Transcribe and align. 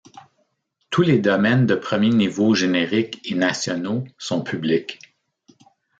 Tous 0.89 1.03
les 1.03 1.19
domaines 1.19 1.67
de 1.67 1.75
premier 1.75 2.09
niveau 2.09 2.55
génériques 2.55 3.21
et 3.31 3.35
nationaux 3.35 4.03
sont 4.17 4.41
publics. 4.41 4.97